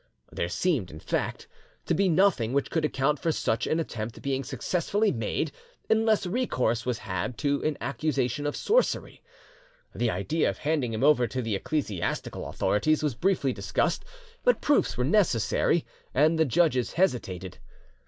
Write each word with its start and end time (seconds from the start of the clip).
There 0.31 0.49
seemed, 0.49 0.89
in 0.89 0.99
fact, 0.99 1.47
to 1.85 1.93
be 1.93 2.09
nothing 2.09 2.53
which 2.53 2.71
could 2.71 2.83
account 2.83 3.19
for 3.19 3.31
such 3.31 3.67
an 3.67 3.79
attempt 3.79 4.19
being 4.23 4.43
successfully 4.43 5.11
made 5.11 5.51
unless 5.91 6.25
recourse 6.25 6.87
was 6.87 6.97
had 6.97 7.37
to 7.37 7.63
an 7.63 7.77
accusation 7.79 8.47
of 8.47 8.55
sorcery. 8.55 9.21
The 9.93 10.09
idea 10.09 10.49
of 10.49 10.57
handing 10.57 10.91
him 10.91 11.03
over 11.03 11.27
to 11.27 11.43
the 11.43 11.53
ecclesiastical 11.55 12.47
authorities 12.49 13.03
was 13.03 13.13
briefly 13.13 13.53
discussed, 13.53 14.03
but 14.43 14.59
proofs 14.59 14.97
were 14.97 15.03
necessary, 15.05 15.85
and 16.15 16.39
the 16.39 16.45
judges 16.45 16.93
hesitated. 16.93 17.59